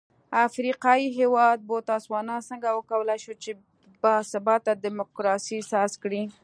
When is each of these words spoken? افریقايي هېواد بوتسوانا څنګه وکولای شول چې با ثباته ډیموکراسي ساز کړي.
افریقايي 0.47 1.05
هېواد 1.19 1.57
بوتسوانا 1.67 2.37
څنګه 2.49 2.67
وکولای 2.77 3.17
شول 3.23 3.37
چې 3.43 3.51
با 4.01 4.13
ثباته 4.31 4.71
ډیموکراسي 4.83 5.59
ساز 5.71 5.91
کړي. 6.03 6.23